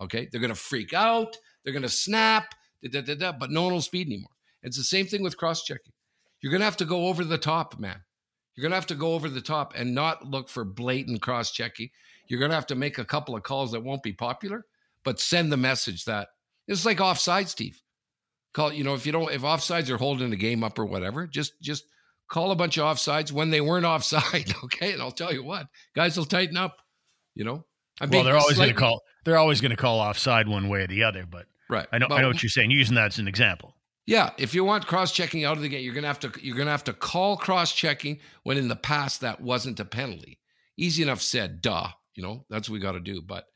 [0.00, 0.28] Okay.
[0.30, 1.36] They're going to freak out.
[1.64, 4.30] They're going to snap, da, da, da, but no one will speed anymore.
[4.62, 5.92] It's the same thing with cross checking.
[6.40, 8.00] You're going to have to go over the top, man.
[8.54, 11.52] You're going to have to go over the top and not look for blatant cross
[11.52, 11.90] checking.
[12.26, 14.66] You're going to have to make a couple of calls that won't be popular,
[15.04, 16.28] but send the message that
[16.68, 17.82] it's like offside, Steve.
[18.54, 21.26] Call you know if you don't if offsides are holding the game up or whatever,
[21.26, 21.84] just just
[22.28, 24.54] call a bunch of offsides when they weren't offside.
[24.64, 26.78] Okay, and I'll tell you what, guys will tighten up.
[27.34, 27.64] You know,
[28.00, 29.02] I'm Well, they're always going to call.
[29.24, 31.24] They're always going to call offside one way or the other.
[31.28, 31.86] But right.
[31.92, 32.06] I know.
[32.10, 32.70] I know what you're saying.
[32.70, 33.74] Using that as an example.
[34.06, 36.56] Yeah, if you want cross checking out of the game, you're gonna have to you're
[36.56, 40.38] gonna have to call cross checking when in the past that wasn't a penalty.
[40.76, 41.88] Easy enough said, duh.
[42.14, 43.46] You know that's what we got to do, but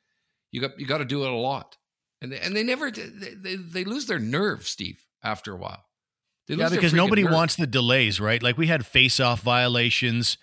[0.50, 1.76] you got you got to do it a lot,
[2.22, 5.04] and they, and they never they, they they lose their nerve, Steve.
[5.22, 5.84] After a while,
[6.48, 7.32] they Yeah, because nobody nerve.
[7.32, 8.42] wants the delays, right?
[8.42, 10.38] Like we had face-off violations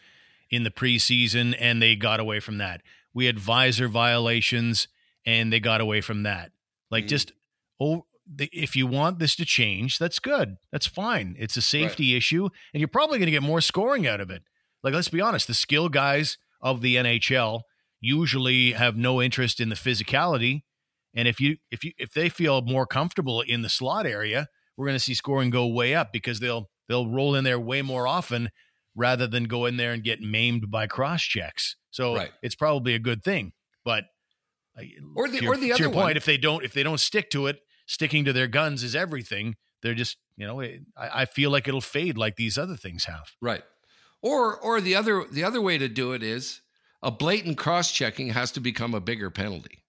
[0.51, 2.81] in the preseason, and they got away from that.
[3.13, 4.87] We had visor violations,
[5.25, 6.51] and they got away from that.
[6.91, 7.09] Like Mhm.
[7.09, 7.31] just
[7.79, 8.05] oh,
[8.37, 10.57] if you want this to change, that's good.
[10.71, 11.35] That's fine.
[11.39, 14.43] It's a safety issue, and you're probably going to get more scoring out of it.
[14.83, 17.61] Like let's be honest, the skill guys of the NHL
[17.99, 20.63] usually have no interest in the physicality,
[21.13, 24.85] and if you if you if they feel more comfortable in the slot area, we're
[24.85, 28.07] going to see scoring go way up because they'll they'll roll in there way more
[28.07, 28.49] often
[28.95, 31.75] rather than go in there and get maimed by cross checks.
[31.91, 32.31] So Right.
[32.41, 33.53] it's probably a good thing.
[33.85, 34.05] But
[35.15, 36.99] Or the- to your, or the other point, one- if they don't if they don't
[36.99, 39.55] stick to it, sticking to their guns is everything.
[39.81, 43.31] They're just you know I, I feel like it'll fade like these other things have.
[43.41, 43.63] Right.
[44.21, 46.61] Or or the other the other way to do it is
[47.01, 49.83] a blatant cross checking has to become a bigger penalty.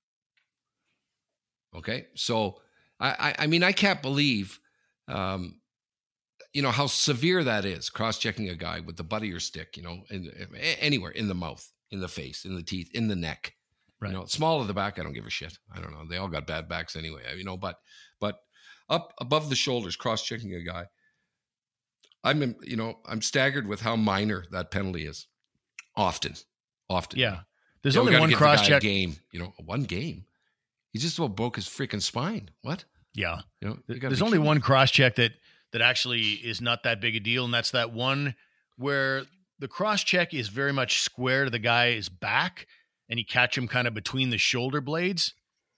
[1.74, 2.61] Okay, so
[2.98, 4.59] I I, mean I can't believe,
[5.09, 5.61] um,
[6.52, 9.40] you know how severe that is cross checking a guy with the butt of your
[9.40, 10.30] stick, you know, in,
[10.80, 13.54] anywhere in the mouth, in the face, in the teeth, in the neck.
[14.00, 14.12] Right.
[14.12, 15.59] You know, small of the back, I don't give a shit.
[15.74, 16.06] I don't know.
[16.09, 17.56] They all got bad backs anyway, you know.
[17.56, 17.76] But
[18.18, 18.38] but
[18.88, 20.87] up above the shoulders, cross checking a guy.
[22.22, 25.26] I'm, you know, I'm staggered with how minor that penalty is.
[25.96, 26.35] Often,
[26.88, 27.18] often.
[27.18, 27.40] Yeah,
[27.83, 28.83] there's You know, only one give the guy cross check.
[28.83, 29.16] game.
[29.33, 30.24] You know, one game.
[30.92, 32.50] He just about broke his freaking spine.
[32.62, 32.85] What?
[33.14, 35.33] Yeah, You know, you There's only kidding one cross check that
[35.72, 38.35] that actually is not that big a deal, and that's that one
[38.76, 39.24] where
[39.59, 42.66] the cross check is very much square to the guy's back,
[43.09, 45.35] and you catch him kind of between the shoulder blades.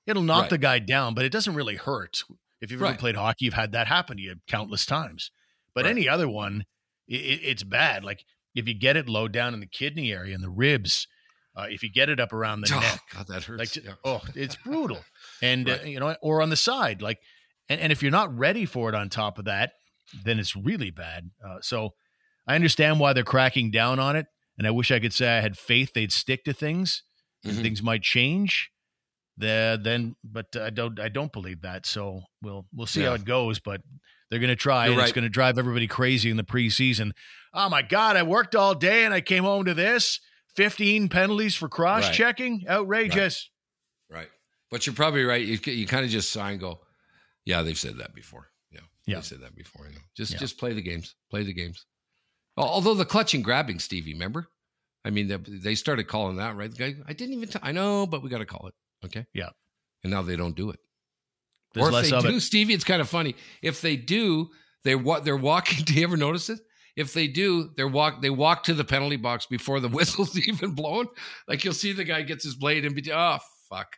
[0.07, 0.51] It'll knock Right.
[0.51, 2.23] the guy down, but it doesn't really hurt.
[2.61, 2.99] If you've ever Right.
[2.99, 5.31] played hockey, you've had that happen to you countless times.
[5.75, 5.91] But Right.
[5.93, 6.65] any other one,
[7.09, 8.05] it, it's bad.
[8.05, 11.07] Like if you get it low down in the kidney area and the ribs,
[11.57, 13.77] uh, if you get it up around the Oh, neck, God, that hurts.
[13.77, 13.93] like Yeah.
[14.05, 14.99] oh it's brutal.
[15.43, 17.19] And uh, you know or on the side like
[17.69, 19.73] and, and if you're not ready for it on top of that
[20.25, 21.31] then it's really bad.
[21.47, 21.91] Uh, so
[22.47, 24.27] i understand why they're cracking down on it
[24.59, 27.03] and i wish i could say i had faith they'd stick to things
[27.45, 27.63] and Mhm.
[27.63, 28.71] things might change.
[29.39, 31.87] The, then but i don't i don't believe that.
[31.87, 33.81] So we'll we'll see how it goes but
[34.31, 37.13] they're going to try and it's going to drive everybody crazy in the preseason.
[37.55, 40.21] Oh my god i worked all day and i came home to this
[40.57, 43.49] 15 penalties for cross checking outrageous
[44.11, 44.29] Right.
[44.71, 45.45] But you're probably right.
[45.45, 46.81] You, you kind of just sigh and go,
[47.45, 48.51] yeah, they've said that before.
[48.71, 48.81] Yeah.
[49.07, 49.17] Yeah.
[49.17, 49.87] They've said that before.
[49.87, 50.39] You know, just, Yeah.
[50.39, 51.87] just play the games, play the games.
[52.57, 54.49] Although the clutch and grabbing, Stevie, remember?
[55.05, 56.71] I mean, they, they started calling that, right?
[56.71, 58.75] The guy, I didn't even, t- I know, but we got to call it.
[59.07, 59.27] Okay.
[59.33, 59.49] Yeah.
[60.05, 60.79] And now they don't do it.
[61.75, 63.35] There's or if less they of do, it Stevie, it's kind of funny.
[63.63, 64.51] If they do,
[64.85, 65.85] they what they're walking.
[65.85, 66.61] Do you ever notice it?
[66.97, 68.21] If they do, they're walk.
[68.23, 71.07] They walk to the penalty box before the whistle's even blown.
[71.49, 73.39] Like you'll see the guy gets his blade and be, oh
[73.71, 73.97] fuck,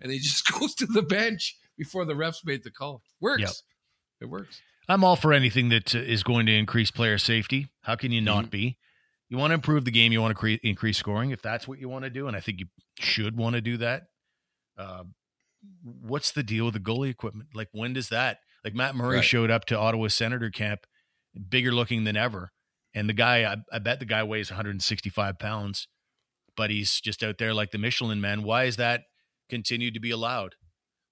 [0.00, 3.02] and he just goes to the bench before the refs made the call.
[3.20, 3.40] Works.
[3.42, 3.50] Yep.
[4.22, 4.60] It works.
[4.88, 7.68] I'm all for anything that uh, going to increase player safety.
[7.82, 8.50] How can you not Mhm.
[8.50, 8.78] be?
[9.28, 10.12] You want to improve the game.
[10.12, 11.32] You want to cre- increase scoring.
[11.32, 12.66] If that's what you want to do, and I think you
[13.00, 14.04] should want to do that.
[14.78, 15.02] Uh,
[15.82, 17.48] what's the deal with the goalie equipment?
[17.54, 18.38] Like, when does that?
[18.64, 19.24] Like Matt Murray Right.
[19.24, 20.86] showed up to Ottawa Senator camp,
[21.48, 22.52] bigger looking than ever,
[22.94, 25.88] and the guy, I, I bet the guy weighs 165 pounds,
[26.56, 28.42] but he's just out there like the Michelin man.
[28.42, 29.02] Why is that
[29.48, 30.54] continued to be allowed?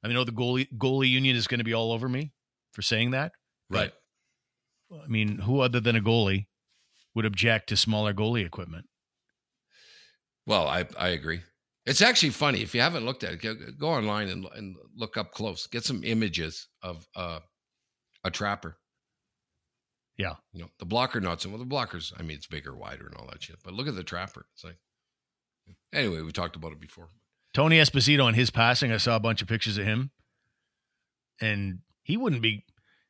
[0.02, 2.32] I mean, know the goalie goalie union is going to be all over me
[2.72, 3.32] for saying that.
[3.70, 3.92] Right.
[4.92, 6.46] I mean, who other than a goalie
[7.14, 8.86] would object to smaller goalie equipment?
[10.46, 11.40] Well, I, I agree.
[11.86, 12.62] It's actually funny.
[12.62, 15.66] If you haven't looked at it, go, go online and, and look up close.
[15.66, 17.40] Get some images of uh,
[18.24, 18.76] a trapper.
[20.16, 20.34] Yeah.
[20.52, 21.44] You know, the blocker nuts.
[21.44, 23.56] And well, the blockers, I mean, it's bigger, wider, and all that shit.
[23.64, 24.46] But look at the trapper.
[24.54, 24.78] It's like,
[25.92, 27.08] anyway, we talked about it before.
[27.52, 30.10] Tony Esposito and his passing, I saw a bunch of pictures of him,
[31.40, 32.64] and he wouldn't be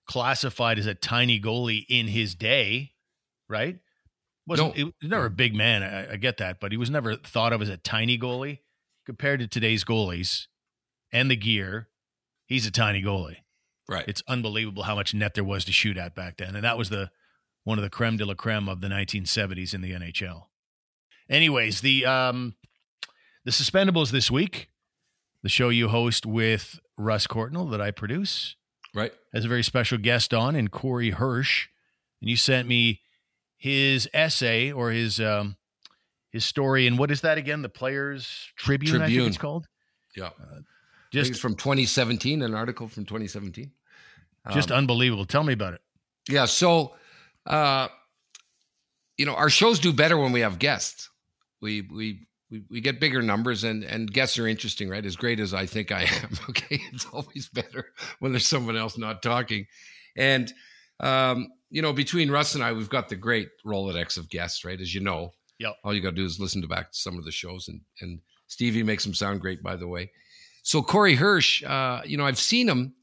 [0.06, 2.92] classified as a tiny goalie in his day,
[3.48, 3.78] right?
[4.46, 4.74] Wasn't No.
[4.74, 5.82] he was never a big man.
[5.82, 8.58] I, I get that, but he was never thought of as a tiny goalie
[9.06, 10.46] compared to today's goalies
[11.10, 11.88] and the gear.
[12.46, 13.36] He's a tiny goalie.
[13.88, 14.05] Right.
[14.09, 16.88] It's unbelievable how much net there was to shoot at back then, and that was
[16.88, 17.11] the
[17.64, 20.44] one of the creme de la creme of the 1970s in the NHL.
[21.29, 22.55] Anyways, the um,
[23.44, 24.70] the suspendables this week,
[25.42, 28.57] the show you host with Russ Courtnall that I produce,
[28.94, 29.12] right.
[29.35, 31.68] has a very special guest on, and Corey Hirsch,
[32.20, 33.01] and you sent me
[33.57, 35.57] his essay or his um,
[36.31, 37.62] his story, and what is that again?
[37.62, 39.29] The Players Tribune, I think Tribune.
[39.29, 39.66] it's called.
[40.16, 40.31] Yeah.
[40.38, 40.66] Just
[41.14, 43.70] Just from 2017, an article from 2017.
[44.53, 45.24] just Um, unbelievable.
[45.24, 45.81] Tell me about it.
[46.29, 46.44] Yeah.
[46.46, 46.94] So,
[47.46, 47.88] uh,
[49.16, 51.09] you know, our shows do better when we have guests.
[51.61, 55.05] We we we, we get bigger numbers and and guests are interesting, right?
[55.05, 57.87] As great as I think I am, okay, it's always better
[58.18, 59.66] when there's someone else not talking.
[60.16, 60.53] And
[61.00, 64.81] um, you know, between Russ and I, we've got the great Rolodex of guests, right?
[64.81, 65.77] As you know, Yep.
[65.85, 67.81] all you got to do is listen to back to some of the shows, and
[68.00, 70.11] and Stevie makes them sound great, by the way.
[70.64, 72.94] So Corey Hirsch, uh, you know, I've seen him,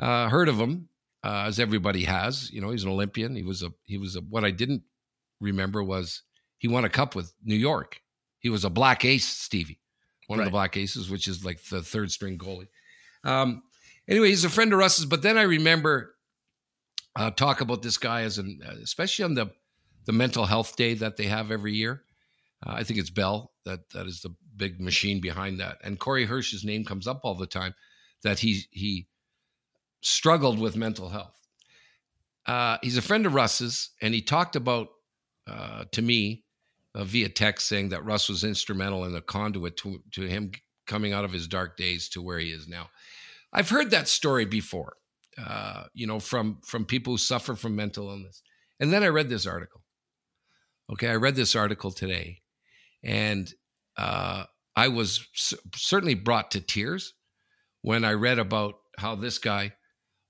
[0.00, 0.88] uh, heard of him,
[1.24, 2.48] uh, as everybody has.
[2.52, 3.34] You know, he's an Olympian.
[3.34, 4.20] He was a he was a.
[4.20, 4.82] What I didn't
[5.40, 6.22] remember was
[6.58, 8.00] he won a cup with New York.
[8.38, 9.80] He was a black ace, Stevie,
[10.28, 12.68] one of the black aces, which is like the third string goalie.
[13.24, 13.64] Um,
[14.08, 15.04] anyway, he's a friend of Russ's.
[15.04, 16.14] But then I remember
[17.16, 19.50] uh, talk about this guy as an, especially on the
[20.06, 22.04] the mental health day that they have every year.
[22.64, 25.78] Uh, I think it's Bell that that is the big machine behind that.
[25.82, 27.74] And Corey Hirsch's name comes up all the time.
[28.22, 29.08] That he he
[30.00, 31.36] struggled with mental health.
[32.46, 34.88] Uh, he's a friend of Russ's, and he talked about
[35.46, 36.44] uh, to me
[36.94, 40.52] uh, via text saying that Russ was instrumental in the conduit to to him
[40.86, 42.90] coming out of his dark days to where he is now.
[43.52, 44.96] I've heard that story before,
[45.38, 48.42] uh, you know, from from people who suffer from mental illness.
[48.80, 49.82] And then I read this article.
[50.92, 52.42] Okay, I read this article today,
[53.02, 53.52] and
[53.96, 57.14] uh, I was c- certainly brought to tears
[57.82, 59.74] when I read about how this guy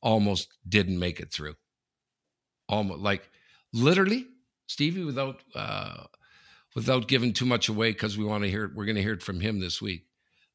[0.01, 1.55] almost didn't make it through.
[2.68, 3.29] Almost like
[3.72, 4.27] literally,
[4.66, 6.05] Stevie, without uh,
[6.75, 8.75] without giving too much away, because we want to hear it.
[8.75, 10.07] We're going to hear it from him this week.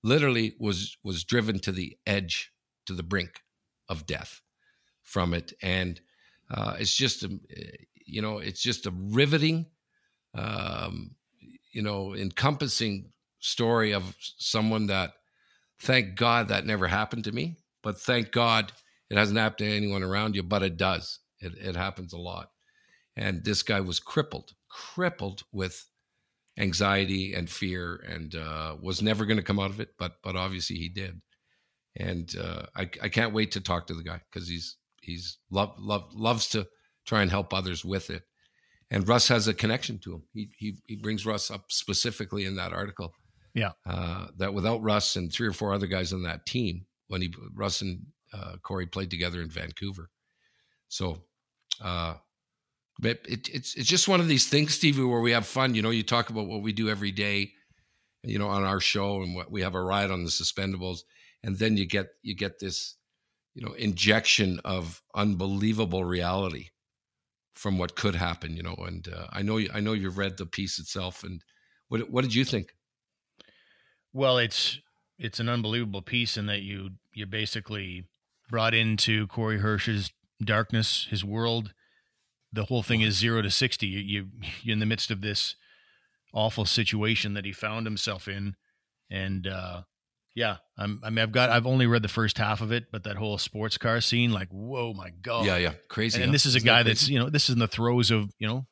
[0.03, 2.51] Literally was was driven to the edge,
[2.85, 3.41] to the brink
[3.89, 4.41] of death
[5.03, 6.01] from it, and
[6.49, 7.39] uh, it's just a,
[8.05, 9.67] you know, it's just a riveting,
[10.33, 11.11] um,
[11.71, 15.13] you know, encompassing story of someone that,
[15.80, 18.71] thank God, that never happened to me, but thank God
[19.10, 21.19] it hasn't happened to anyone around you, but it does.
[21.39, 22.49] It, it happens a lot.
[23.15, 25.86] And this guy was crippled, crippled with
[26.58, 29.89] anxiety and fear, and uh, was never going to come out of it.
[29.97, 31.21] But but obviously he did.
[31.95, 35.73] And uh, I I can't wait to talk to the guy because he's he's love
[35.80, 36.67] love loves to
[37.06, 38.23] try and help others with it.
[38.89, 40.23] And Russ has a connection to him.
[40.34, 43.13] He he he brings Russ up specifically in that article.
[43.54, 43.71] Yeah.
[43.86, 47.33] Uh, that without Russ and three or four other guys on that team, when he
[47.54, 50.10] Russ and uh, Corey played together in Vancouver.
[50.90, 51.23] So,
[51.83, 52.15] uh,
[53.00, 55.75] but it, it's it's just one of these things, Stevie, where we have fun.
[55.75, 57.52] You know, you talk about what we do every day,
[58.23, 61.00] you know, on our show, and what we have a ride on the suspendables,
[61.44, 62.96] and then you get you get this,
[63.54, 66.69] you know, injection of unbelievable reality
[67.58, 68.55] from what could happen.
[68.55, 71.41] You know, and uh, I know you, I know you've read the piece itself, and
[71.89, 72.73] what what did you think?
[74.13, 74.79] Well, it's
[75.17, 78.05] it's an unbelievable piece in that you you're basically
[78.49, 80.12] brought into Corey Hirsch's
[80.43, 81.73] darkness, his world.
[82.53, 83.87] The whole thing is zero to sixty.
[83.87, 84.27] You, you
[84.62, 85.55] you're in the midst of this
[86.33, 88.55] awful situation that he found himself in,
[89.10, 89.81] and uh,
[90.38, 93.06] Yeah, I'm, I mean, I've got, I've only read the first half of it, but
[93.06, 96.21] that whole sports car scene, like, whoa, my god, Yeah, yeah, crazy.
[96.21, 96.31] And, huh?
[96.31, 96.90] this is a Isn't that guy crazy?
[96.90, 98.67] that's, you know, this is in the throes of, you know,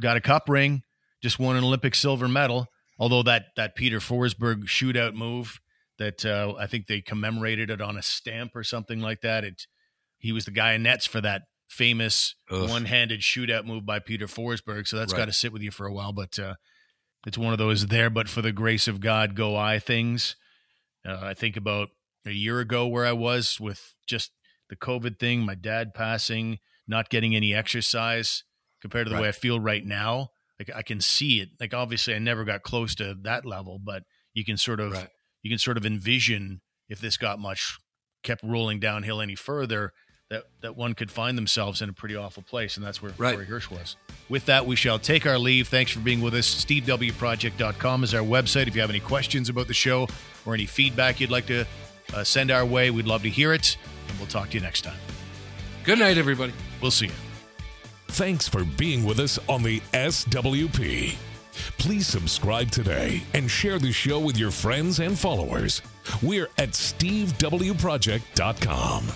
[0.00, 0.82] got a cup ring,
[1.22, 2.68] just won an Olympic silver medal.
[2.98, 5.58] Although that that Peter Forsberg shootout move
[5.98, 9.44] that uh, I think they commemorated it on a stamp or something like that.
[9.44, 9.66] It
[10.18, 12.68] he was the guy in nets for that famous Ugh.
[12.68, 14.86] one-handed shootout move by Peter Forsberg.
[14.88, 15.18] So that's Right.
[15.20, 16.12] got to sit with you for a while.
[16.12, 16.54] But uh,
[17.26, 20.36] it's one of those there, but for the grace of God, go I things.
[21.06, 21.88] Uh, I think about
[22.26, 24.32] a year ago where I was with just
[24.68, 28.44] the COVID thing, my dad passing, not getting any exercise
[28.80, 30.30] compared to the way I feel right now.
[30.58, 31.50] Like I can see it.
[31.58, 34.02] Like obviously I never got close to that level, but
[34.34, 35.08] you can sort of Right.
[35.42, 37.78] you can sort of envision if this got much
[38.22, 39.92] kept rolling downhill any further
[40.30, 43.34] that that one could find themselves in a pretty awful place and that's where Right.
[43.34, 43.96] Corey Hirsch was.
[44.28, 45.66] With that, we shall take our leave.
[45.68, 46.64] Thanks for being with us.
[46.64, 48.68] SteveWProject.com is our website.
[48.68, 50.06] If you have any questions about the show
[50.46, 51.66] or any feedback you'd like to
[52.14, 53.76] uh, send our way, we'd love to hear it.
[54.08, 54.96] And we'll talk to you next time.
[55.84, 56.52] Good night, everybody.
[56.80, 57.12] We'll see you.
[58.08, 61.16] Thanks for being with us on the SWP.
[61.78, 65.82] Please subscribe today and share the show with your friends and followers.
[66.22, 69.06] We're at stevewproject.com.